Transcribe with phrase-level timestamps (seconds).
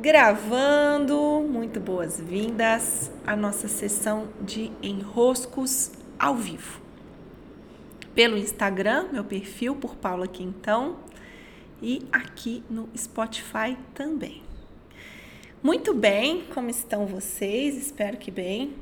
[0.00, 6.80] Gravando, muito boas-vindas à nossa sessão de enroscos ao vivo.
[8.14, 10.96] Pelo Instagram, meu perfil por Paula Quintão
[11.82, 14.42] e aqui no Spotify também.
[15.62, 17.76] Muito bem, como estão vocês?
[17.76, 18.72] Espero que bem.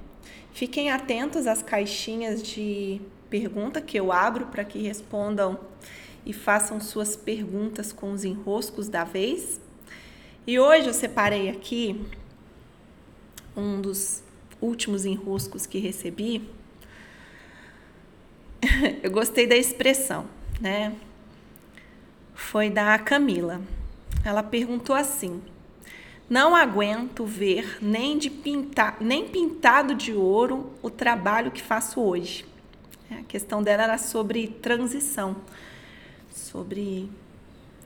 [0.53, 5.59] Fiquem atentos às caixinhas de pergunta que eu abro para que respondam
[6.25, 9.61] e façam suas perguntas com os enroscos da vez.
[10.49, 12.01] E hoje eu separei aqui
[13.55, 14.23] um dos
[14.63, 16.49] últimos enroscos que recebi.
[19.03, 20.25] eu gostei da expressão,
[20.59, 20.97] né?
[22.35, 23.61] Foi da Camila.
[24.25, 25.43] Ela perguntou assim:
[26.31, 32.47] Não aguento ver nem de pintar, nem pintado de ouro o trabalho que faço hoje.
[33.11, 35.37] A questão dela era sobre transição,
[36.31, 37.11] sobre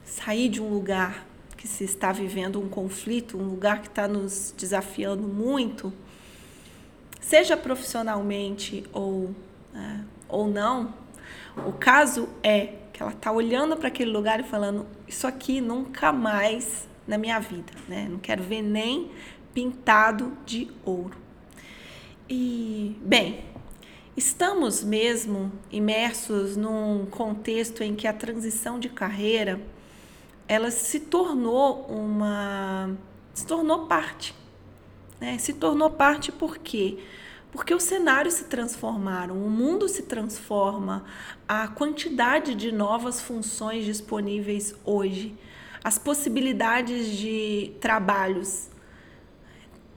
[0.04, 1.31] sair de um lugar
[1.62, 5.92] que se está vivendo um conflito, um lugar que está nos desafiando muito,
[7.20, 9.32] seja profissionalmente ou,
[9.72, 10.92] né, ou não,
[11.64, 16.12] o caso é que ela está olhando para aquele lugar e falando: Isso aqui nunca
[16.12, 18.08] mais na minha vida, né?
[18.10, 19.12] Não quero ver nem
[19.54, 21.16] pintado de ouro.
[22.28, 23.44] E, bem,
[24.16, 29.60] estamos mesmo imersos num contexto em que a transição de carreira
[30.52, 32.94] ela se tornou uma
[33.32, 34.34] se tornou parte,
[35.18, 35.38] né?
[35.38, 36.98] Se tornou parte por quê?
[37.50, 41.04] Porque os cenários se transformaram, o mundo se transforma,
[41.48, 45.34] a quantidade de novas funções disponíveis hoje,
[45.82, 48.68] as possibilidades de trabalhos,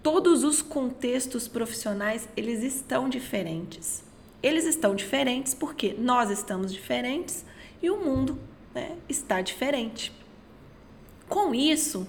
[0.01, 4.05] todos os contextos profissionais, eles estão diferentes.
[4.41, 7.43] Eles estão diferentes porque nós estamos diferentes
[7.81, 8.39] e o mundo
[8.73, 10.24] né, está diferente.
[11.27, 12.07] Com isso,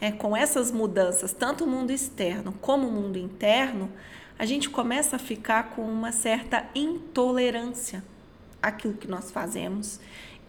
[0.00, 3.90] é, com essas mudanças, tanto o mundo externo como o mundo interno,
[4.38, 8.02] a gente começa a ficar com uma certa intolerância
[8.62, 10.00] àquilo que nós fazemos.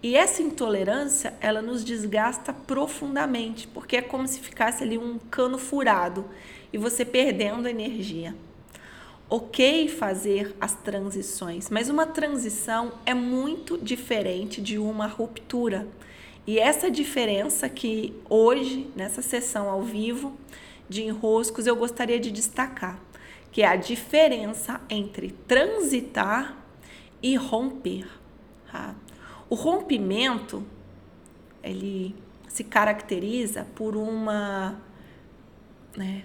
[0.03, 5.57] E essa intolerância, ela nos desgasta profundamente, porque é como se ficasse ali um cano
[5.57, 6.25] furado
[6.73, 8.35] e você perdendo energia.
[9.29, 15.87] Ok fazer as transições, mas uma transição é muito diferente de uma ruptura.
[16.45, 20.35] E essa diferença que hoje, nessa sessão ao vivo
[20.89, 22.99] de enroscos, eu gostaria de destacar,
[23.51, 26.57] que é a diferença entre transitar
[27.21, 28.07] e romper.
[28.71, 28.95] Tá?
[29.49, 30.65] O rompimento,
[31.63, 32.15] ele
[32.47, 34.81] se caracteriza por uma,
[35.95, 36.23] né,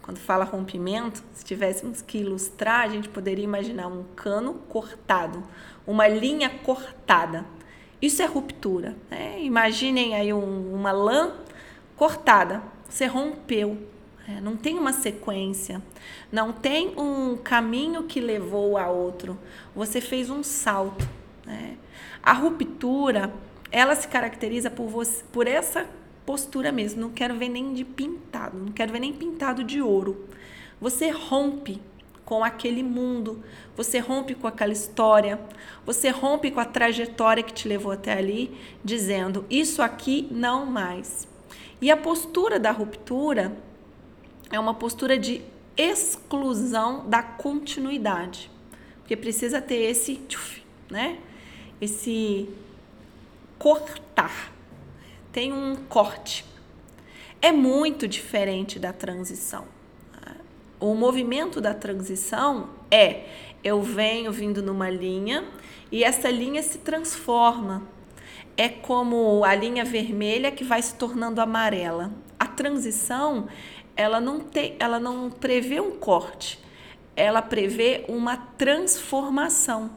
[0.00, 5.42] quando fala rompimento, se tivéssemos que ilustrar, a gente poderia imaginar um cano cortado,
[5.86, 7.44] uma linha cortada.
[8.02, 8.96] Isso é ruptura.
[9.08, 9.40] Né?
[9.42, 11.32] Imaginem aí um, uma lã
[11.96, 12.60] cortada.
[12.88, 13.78] Você rompeu.
[14.28, 15.80] É, não tem uma sequência.
[16.30, 19.38] Não tem um caminho que levou a outro.
[19.74, 21.08] Você fez um salto.
[21.46, 21.76] Né?
[22.20, 23.32] A ruptura,
[23.70, 25.86] ela se caracteriza por, você, por essa
[26.26, 27.00] postura mesmo.
[27.00, 28.58] Não quero ver nem de pintado.
[28.58, 30.28] Não quero ver nem pintado de ouro.
[30.80, 31.80] Você rompe
[32.24, 33.42] com aquele mundo,
[33.76, 35.40] você rompe com aquela história,
[35.84, 41.26] você rompe com a trajetória que te levou até ali, dizendo: Isso aqui não mais.
[41.80, 43.56] E a postura da ruptura
[44.50, 45.42] é uma postura de
[45.76, 48.50] exclusão da continuidade,
[49.00, 50.20] porque precisa ter esse,
[50.90, 51.18] né?
[51.80, 52.48] Esse
[53.58, 54.52] cortar.
[55.32, 56.44] Tem um corte.
[57.40, 59.66] É muito diferente da transição
[60.82, 63.26] o movimento da transição é
[63.62, 65.44] eu venho vindo numa linha
[65.92, 67.84] e essa linha se transforma.
[68.56, 72.10] É como a linha vermelha que vai se tornando amarela.
[72.36, 73.46] A transição,
[73.94, 76.58] ela não tem, ela não prevê um corte.
[77.14, 79.96] Ela prevê uma transformação,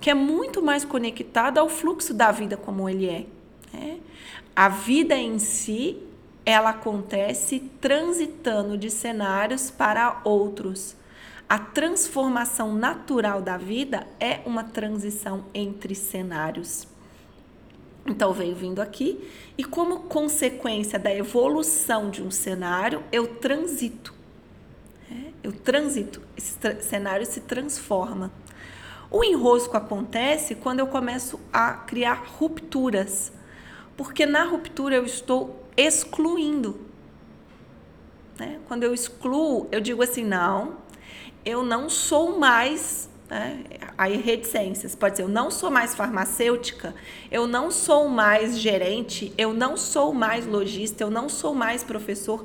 [0.00, 3.26] que é muito mais conectada ao fluxo da vida como ele é.
[3.72, 4.00] Né?
[4.56, 6.02] A vida em si
[6.46, 10.94] ela acontece transitando de cenários para outros.
[11.48, 16.86] A transformação natural da vida é uma transição entre cenários.
[18.06, 19.28] Então, veio vindo aqui
[19.58, 24.14] e, como consequência da evolução de um cenário, eu transito.
[25.10, 28.30] É, eu transito, esse cenário se transforma.
[29.10, 33.32] O enrosco acontece quando eu começo a criar rupturas,
[33.96, 36.80] porque na ruptura eu estou excluindo.
[38.38, 38.60] Né?
[38.68, 40.76] Quando eu excluo, eu digo assim: não,
[41.44, 43.64] eu não sou mais Né?
[43.98, 44.94] Aí, reticências.
[44.94, 46.94] Pode ser, eu não sou mais farmacêutica,
[47.30, 52.44] eu não sou mais gerente, eu não sou mais lojista, eu não sou mais professor.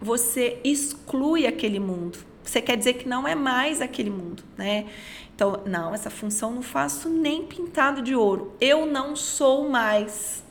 [0.00, 2.18] Você exclui aquele mundo.
[2.42, 4.86] Você quer dizer que não é mais aquele mundo, né?
[5.34, 8.52] Então, não, essa função não faço nem pintado de ouro.
[8.60, 10.42] Eu não sou mais.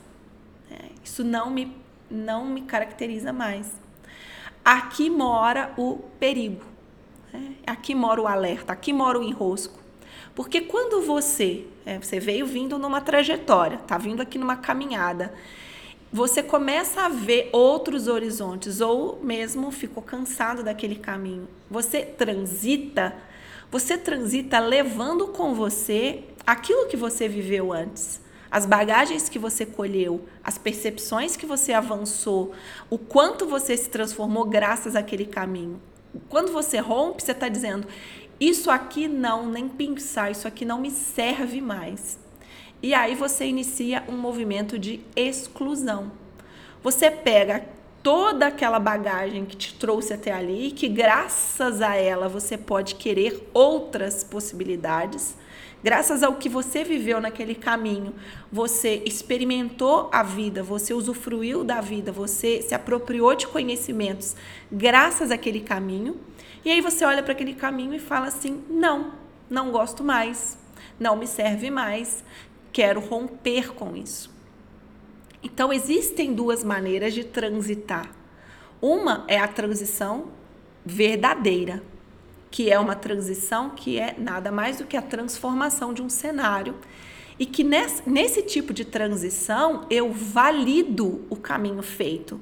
[0.70, 1.74] É, isso não me,
[2.12, 3.70] não me caracteriza mais.
[4.64, 6.62] Aqui mora o perigo.
[7.32, 7.54] Né?
[7.66, 9.80] Aqui mora o alerta, aqui mora o enrosco.
[10.34, 15.32] Porque quando você, é, você veio vindo numa trajetória, tá vindo aqui numa caminhada,
[16.12, 21.48] você começa a ver outros horizontes ou mesmo ficou cansado daquele caminho.
[21.70, 23.16] Você transita,
[23.70, 28.20] você transita levando com você aquilo que você viveu antes
[28.52, 32.52] as bagagens que você colheu, as percepções que você avançou,
[32.90, 35.80] o quanto você se transformou graças àquele caminho.
[36.28, 37.88] Quando você rompe, você está dizendo:
[38.38, 42.18] isso aqui não, nem pensar, isso aqui não me serve mais.
[42.82, 46.12] E aí você inicia um movimento de exclusão.
[46.82, 47.64] Você pega
[48.02, 53.48] toda aquela bagagem que te trouxe até ali, que graças a ela você pode querer
[53.54, 55.36] outras possibilidades.
[55.84, 58.14] Graças ao que você viveu naquele caminho,
[58.52, 64.36] você experimentou a vida, você usufruiu da vida, você se apropriou de conhecimentos
[64.70, 66.20] graças àquele caminho.
[66.64, 69.12] E aí você olha para aquele caminho e fala assim: não,
[69.50, 70.56] não gosto mais,
[71.00, 72.22] não me serve mais,
[72.72, 74.31] quero romper com isso.
[75.42, 78.10] Então existem duas maneiras de transitar.
[78.80, 80.28] Uma é a transição
[80.84, 81.82] verdadeira,
[82.50, 86.76] que é uma transição que é nada mais do que a transformação de um cenário.
[87.38, 92.40] E que nesse, nesse tipo de transição eu valido o caminho feito.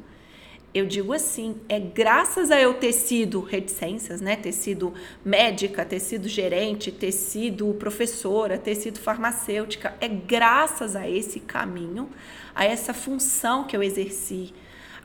[0.73, 4.37] Eu digo assim, é graças a eu ter sido reticências, né?
[4.37, 4.95] Ter sido
[5.25, 12.09] médica, ter sido gerente, ter sido professora, ter sido farmacêutica, é graças a esse caminho,
[12.55, 14.55] a essa função que eu exerci,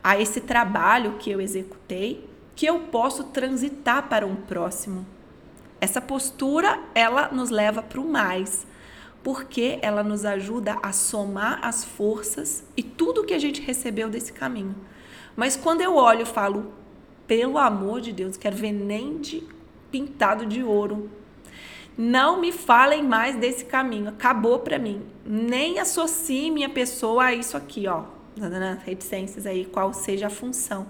[0.03, 5.03] a esse trabalho que eu executei, que eu posso transitar para um próximo.
[5.81, 8.67] Essa postura, ela nos leva para o mais,
[9.23, 14.31] porque ela nos ajuda a somar as forças e tudo que a gente recebeu desse
[14.31, 14.75] caminho.
[15.35, 16.71] Mas quando eu olho e falo,
[17.27, 19.43] pelo amor de Deus, quero ver nem de
[19.91, 21.09] pintado de ouro.
[21.97, 25.01] Não me falem mais desse caminho, acabou para mim.
[25.25, 28.03] Nem associe minha pessoa a isso aqui, ó.
[28.83, 30.87] Reticências aí, qual seja a função.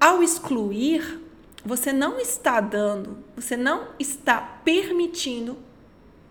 [0.00, 1.20] Ao excluir,
[1.64, 5.58] você não está dando, você não está permitindo,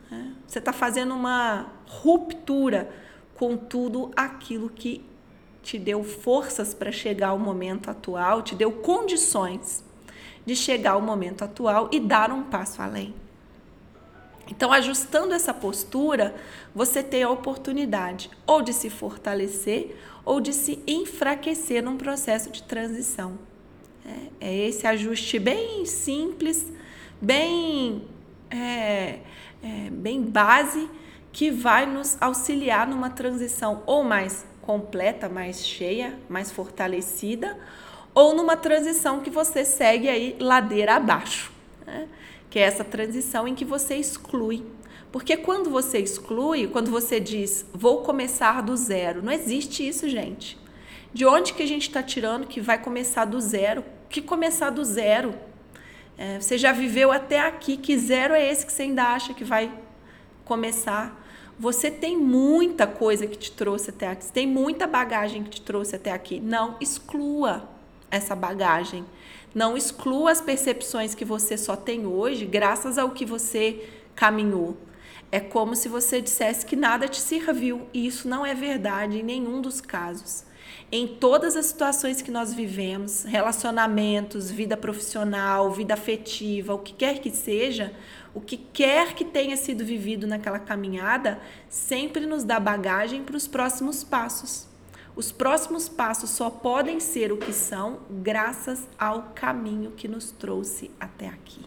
[0.09, 0.33] né?
[0.47, 2.89] você está fazendo uma ruptura
[3.35, 5.03] com tudo aquilo que
[5.67, 9.83] te deu forças para chegar ao momento atual, te deu condições
[10.45, 13.13] de chegar ao momento atual e dar um passo além.
[14.49, 16.33] Então, ajustando essa postura,
[16.73, 19.93] você tem a oportunidade ou de se fortalecer
[20.23, 23.37] ou de se enfraquecer num processo de transição.
[24.39, 26.71] É, é esse ajuste bem simples,
[27.21, 28.07] bem,
[28.49, 29.19] é,
[29.61, 30.89] é, bem base,
[31.33, 37.57] que vai nos auxiliar numa transição ou mais completa, mais cheia, mais fortalecida,
[38.13, 41.53] ou numa transição que você segue aí ladeira abaixo,
[41.85, 42.09] né?
[42.49, 44.65] que é essa transição em que você exclui.
[45.09, 50.57] Porque quando você exclui, quando você diz vou começar do zero, não existe isso, gente.
[51.13, 53.85] De onde que a gente está tirando que vai começar do zero?
[54.09, 55.33] Que começar do zero?
[56.17, 59.45] É, você já viveu até aqui, que zero é esse que você ainda acha que
[59.45, 59.71] vai
[60.43, 61.23] começar?
[61.59, 65.95] Você tem muita coisa que te trouxe até aqui, tem muita bagagem que te trouxe
[65.95, 66.39] até aqui.
[66.39, 67.67] Não exclua
[68.11, 69.05] essa bagagem.
[69.55, 74.77] Não exclua as percepções que você só tem hoje, graças ao que você caminhou.
[75.31, 79.23] É como se você dissesse que nada te serviu, e isso não é verdade em
[79.23, 80.46] nenhum dos casos
[80.91, 87.19] em todas as situações que nós vivemos, relacionamentos, vida profissional, vida afetiva, o que quer
[87.19, 87.93] que seja,
[88.33, 93.47] o que quer que tenha sido vivido naquela caminhada, sempre nos dá bagagem para os
[93.47, 94.67] próximos passos.
[95.15, 100.91] Os próximos passos só podem ser o que são graças ao caminho que nos trouxe
[100.99, 101.65] até aqui.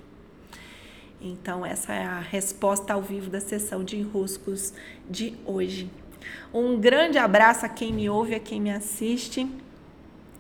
[1.21, 4.73] Então, essa é a resposta ao vivo da sessão de enroscos
[5.09, 5.91] de hoje.
[6.53, 9.49] Um grande abraço a quem me ouve, a quem me assiste.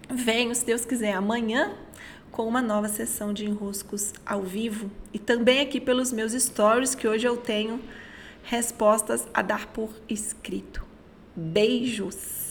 [0.09, 1.73] Venho, se Deus quiser, amanhã
[2.31, 7.07] com uma nova sessão de enroscos ao vivo e também aqui pelos meus stories, que
[7.07, 7.81] hoje eu tenho
[8.43, 10.85] respostas a dar por escrito.
[11.35, 12.50] Beijos!